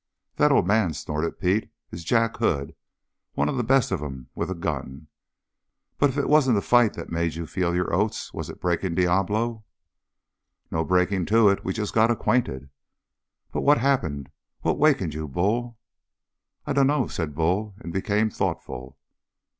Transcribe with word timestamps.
"That 0.37 0.51
old 0.51 0.65
man," 0.65 0.95
snorted 0.95 1.37
Pete, 1.37 1.69
"is 1.91 2.03
Jack 2.03 2.37
Hood, 2.37 2.73
one 3.33 3.47
of 3.47 3.55
the 3.55 3.63
best 3.63 3.91
of 3.91 4.01
'em 4.01 4.29
with 4.33 4.49
a 4.49 4.55
gun. 4.55 5.09
But 5.99 6.09
if 6.09 6.17
it 6.17 6.27
wasn't 6.27 6.55
the 6.55 6.63
fight 6.63 6.95
that 6.95 7.11
made 7.11 7.35
you 7.35 7.45
feel 7.45 7.75
your 7.75 7.93
oats, 7.93 8.33
was 8.33 8.49
it 8.49 8.59
breaking 8.59 8.95
Diablo?" 8.95 9.63
"No 10.71 10.83
breaking 10.83 11.27
to 11.27 11.49
it. 11.49 11.63
We 11.63 11.71
just 11.71 11.93
got 11.93 12.09
acquainted." 12.09 12.71
"But 13.51 13.61
what's 13.61 13.81
happened? 13.81 14.31
What's 14.61 14.79
wakened 14.79 15.13
you, 15.13 15.27
Bull?" 15.27 15.77
"I 16.65 16.73
dunno," 16.73 17.05
said 17.05 17.35
Bull 17.35 17.75
and 17.79 17.93
became 17.93 18.31
thoughtful. 18.31 18.97